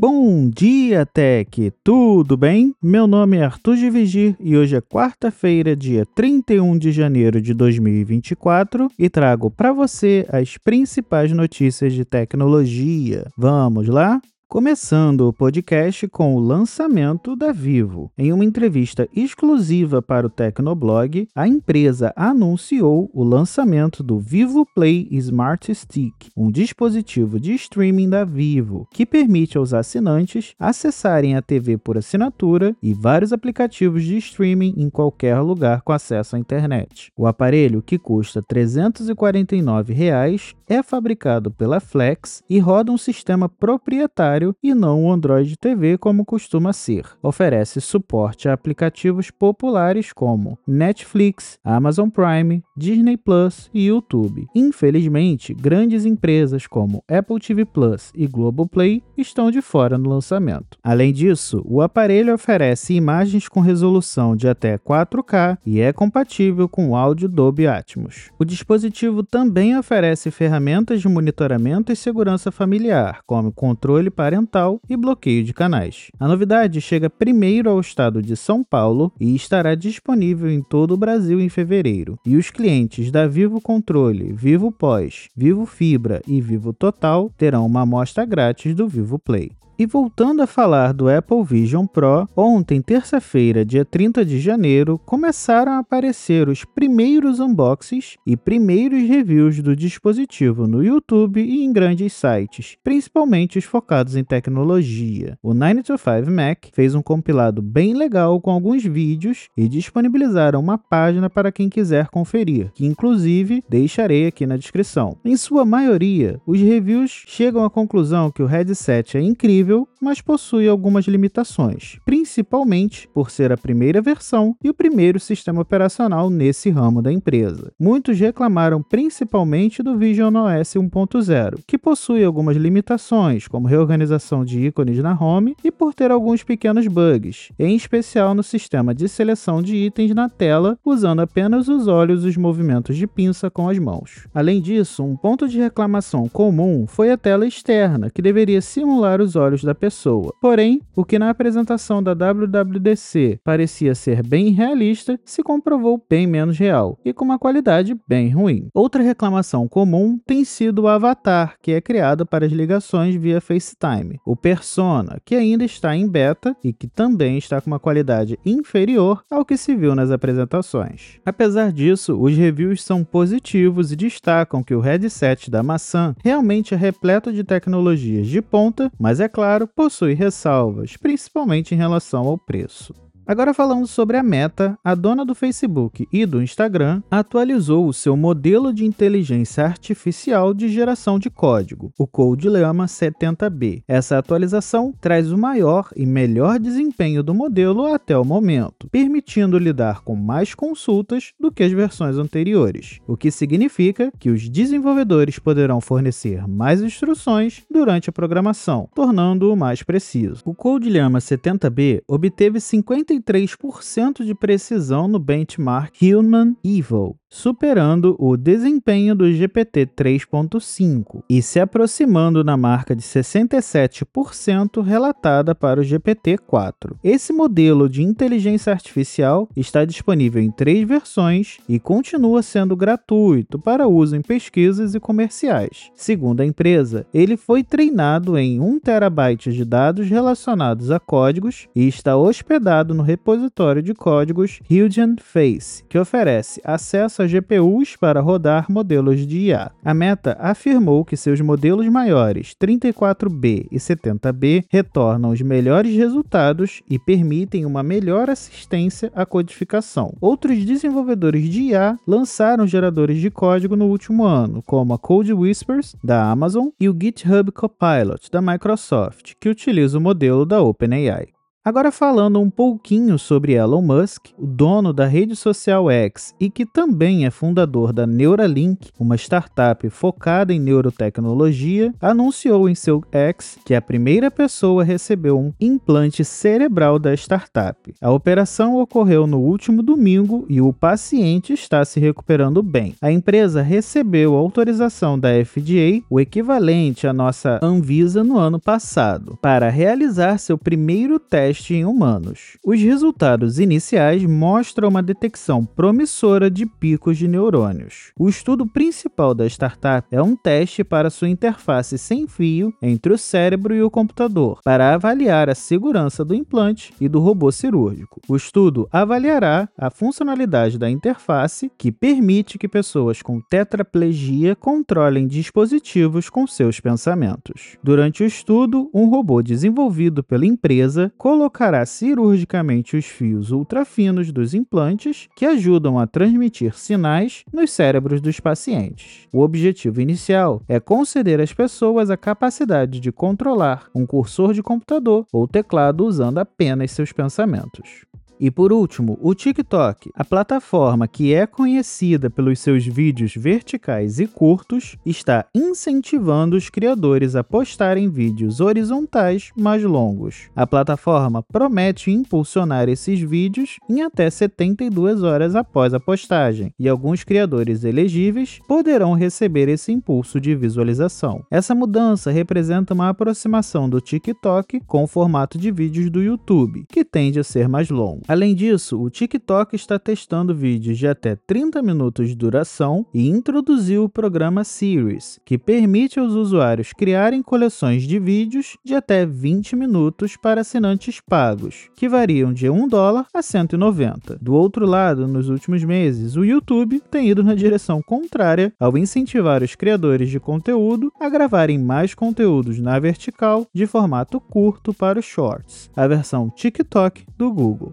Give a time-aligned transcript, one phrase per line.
[0.00, 1.70] Bom dia, Tech!
[1.84, 2.74] Tudo bem?
[2.82, 7.52] Meu nome é Arthur de Vigir e hoje é quarta-feira, dia 31 de janeiro de
[7.52, 13.26] 2024 e trago para você as principais notícias de tecnologia.
[13.36, 14.22] Vamos lá?
[14.50, 18.10] Começando o podcast com o lançamento da Vivo.
[18.18, 25.06] Em uma entrevista exclusiva para o Tecnoblog, a empresa anunciou o lançamento do Vivo Play
[25.12, 31.78] Smart Stick, um dispositivo de streaming da Vivo que permite aos assinantes acessarem a TV
[31.78, 37.12] por assinatura e vários aplicativos de streaming em qualquer lugar com acesso à internet.
[37.16, 44.39] O aparelho, que custa 349 reais, é fabricado pela Flex e roda um sistema proprietário
[44.62, 47.04] e não o Android TV como costuma ser.
[47.22, 54.46] Oferece suporte a aplicativos populares como Netflix, Amazon Prime, Disney Plus e YouTube.
[54.54, 60.78] Infelizmente, grandes empresas como Apple TV Plus e Globoplay estão de fora no lançamento.
[60.82, 66.90] Além disso, o aparelho oferece imagens com resolução de até 4K e é compatível com
[66.90, 68.30] o áudio Dolby Atmos.
[68.38, 74.96] O dispositivo também oferece ferramentas de monitoramento e segurança familiar, como controle para parental e
[74.96, 76.08] bloqueio de canais.
[76.20, 80.96] A novidade chega primeiro ao estado de São Paulo e estará disponível em todo o
[80.96, 82.16] Brasil em fevereiro.
[82.24, 87.80] E os clientes da Vivo Controle, Vivo Pós, Vivo Fibra e Vivo Total terão uma
[87.80, 89.50] amostra grátis do Vivo Play.
[89.80, 95.72] E voltando a falar do Apple Vision Pro, ontem, terça-feira, dia 30 de janeiro, começaram
[95.72, 102.12] a aparecer os primeiros unboxings e primeiros reviews do dispositivo no YouTube e em grandes
[102.12, 105.38] sites, principalmente os focados em tecnologia.
[105.42, 111.30] O 925 Mac fez um compilado bem legal com alguns vídeos e disponibilizaram uma página
[111.30, 115.16] para quem quiser conferir, que inclusive deixarei aqui na descrição.
[115.24, 119.69] Em sua maioria, os reviews chegam à conclusão que o headset é incrível
[120.00, 126.30] mas possui algumas limitações, principalmente por ser a primeira versão e o primeiro sistema operacional
[126.30, 127.72] nesse ramo da empresa.
[127.78, 134.98] Muitos reclamaram principalmente do Vision OS 1.0, que possui algumas limitações, como reorganização de ícones
[134.98, 139.76] na home e por ter alguns pequenos bugs, em especial no sistema de seleção de
[139.76, 144.26] itens na tela, usando apenas os olhos e os movimentos de pinça com as mãos.
[144.34, 149.36] Além disso, um ponto de reclamação comum foi a tela externa, que deveria simular os
[149.36, 150.34] olhos da pessoa.
[150.40, 156.58] Porém, o que na apresentação da WWDC parecia ser bem realista se comprovou bem menos
[156.58, 158.68] real e com uma qualidade bem ruim.
[158.74, 164.18] Outra reclamação comum tem sido o avatar, que é criado para as ligações via FaceTime,
[164.24, 169.22] o Persona, que ainda está em beta e que também está com uma qualidade inferior
[169.30, 171.18] ao que se viu nas apresentações.
[171.24, 176.76] Apesar disso, os reviews são positivos e destacam que o headset da maçã realmente é
[176.76, 182.94] repleto de tecnologias de ponta, mas é claro, possui ressalvas, principalmente em relação ao preço.
[183.30, 188.16] Agora falando sobre a Meta, a dona do Facebook e do Instagram atualizou o seu
[188.16, 193.84] modelo de inteligência artificial de geração de código, o CodeLama 70B.
[193.86, 200.00] Essa atualização traz o maior e melhor desempenho do modelo até o momento, permitindo lidar
[200.00, 205.80] com mais consultas do que as versões anteriores, o que significa que os desenvolvedores poderão
[205.80, 210.42] fornecer mais instruções durante a programação, tornando-o mais preciso.
[210.44, 219.14] O CodeLama 70B obteve 50 33% de precisão no benchmark Human Evil, superando o desempenho
[219.14, 226.98] do GPT 3.5 e se aproximando na marca de 67% relatada para o GPT 4.
[227.04, 233.86] Esse modelo de inteligência artificial está disponível em três versões e continua sendo gratuito para
[233.86, 235.92] uso em pesquisas e comerciais.
[235.94, 241.86] Segundo a empresa, ele foi treinado em 1 terabyte de dados relacionados a códigos e
[241.86, 248.66] está hospedado no repositório de códigos Hugging Face, que oferece acesso a GPUs para rodar
[248.70, 249.70] modelos de IA.
[249.84, 256.98] A Meta afirmou que seus modelos maiores 34B e 70B retornam os melhores resultados e
[256.98, 260.14] permitem uma melhor assistência à codificação.
[260.20, 265.96] Outros desenvolvedores de IA lançaram geradores de código no último ano, como a Code Whispers
[266.02, 271.39] da Amazon e o GitHub Copilot da Microsoft, que utiliza o modelo da OpenAI.
[271.62, 276.64] Agora falando um pouquinho sobre Elon Musk, o dono da rede social X e que
[276.64, 283.74] também é fundador da Neuralink, uma startup focada em neurotecnologia, anunciou em seu X que
[283.74, 287.94] a primeira pessoa recebeu um implante cerebral da startup.
[288.00, 292.94] A operação ocorreu no último domingo e o paciente está se recuperando bem.
[293.02, 299.68] A empresa recebeu autorização da FDA, o equivalente à nossa Anvisa no ano passado, para
[299.68, 302.56] realizar seu primeiro teste teste em humanos.
[302.64, 308.12] Os resultados iniciais mostram uma detecção promissora de picos de neurônios.
[308.16, 313.18] O estudo principal da startup é um teste para sua interface sem fio entre o
[313.18, 318.20] cérebro e o computador, para avaliar a segurança do implante e do robô cirúrgico.
[318.28, 326.30] O estudo avaliará a funcionalidade da interface, que permite que pessoas com tetraplegia controlem dispositivos
[326.30, 327.76] com seus pensamentos.
[327.82, 335.26] Durante o estudo, um robô desenvolvido pela empresa colocará cirurgicamente os fios ultrafinos dos implantes
[335.34, 339.26] que ajudam a transmitir sinais nos cérebros dos pacientes.
[339.32, 345.24] O objetivo inicial é conceder às pessoas a capacidade de controlar um cursor de computador
[345.32, 348.04] ou teclado usando apenas seus pensamentos.
[348.40, 354.26] E por último, o TikTok, a plataforma que é conhecida pelos seus vídeos verticais e
[354.26, 360.48] curtos, está incentivando os criadores a postarem vídeos horizontais mais longos.
[360.56, 367.22] A plataforma promete impulsionar esses vídeos em até 72 horas após a postagem, e alguns
[367.22, 371.44] criadores elegíveis poderão receber esse impulso de visualização.
[371.50, 377.04] Essa mudança representa uma aproximação do TikTok com o formato de vídeos do YouTube, que
[377.04, 378.22] tende a ser mais longo.
[378.30, 384.04] Além disso, o TikTok está testando vídeos de até 30 minutos de duração e introduziu
[384.04, 390.36] o programa Series, que permite aos usuários criarem coleções de vídeos de até 20 minutos
[390.36, 394.38] para assinantes pagos, que variam de 1 dólar a 190.
[394.40, 399.60] Do outro lado, nos últimos meses, o YouTube tem ido na direção contrária ao incentivar
[399.60, 405.24] os criadores de conteúdo a gravarem mais conteúdos na vertical de formato curto para os
[405.24, 407.92] shorts, a versão TikTok do Google.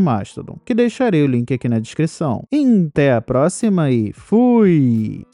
[0.01, 2.43] Mastodon, que deixarei o link aqui na descrição.
[2.87, 5.25] Até a próxima e fui!